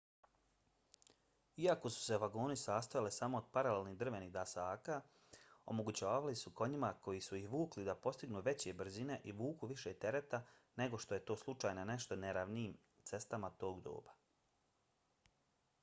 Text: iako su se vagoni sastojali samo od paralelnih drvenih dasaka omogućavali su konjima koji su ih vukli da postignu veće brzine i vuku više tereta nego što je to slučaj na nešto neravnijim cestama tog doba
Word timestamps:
iako 1.63 1.89
su 1.95 1.99
se 2.05 2.15
vagoni 2.21 2.55
sastojali 2.61 3.11
samo 3.17 3.37
od 3.41 3.49
paralelnih 3.57 3.97
drvenih 3.99 4.31
dasaka 4.37 4.95
omogućavali 5.75 6.35
su 6.41 6.53
konjima 6.61 6.89
koji 7.09 7.21
su 7.27 7.39
ih 7.41 7.47
vukli 7.57 7.85
da 7.91 7.95
postignu 8.07 8.43
veće 8.49 8.73
brzine 8.81 9.19
i 9.33 9.37
vuku 9.43 9.71
više 9.75 9.95
tereta 10.07 10.43
nego 10.83 11.03
što 11.07 11.19
je 11.19 11.25
to 11.29 11.37
slučaj 11.45 11.79
na 11.83 11.85
nešto 11.93 12.21
neravnijim 12.25 12.75
cestama 13.13 13.53
tog 13.67 13.87
doba 13.91 14.17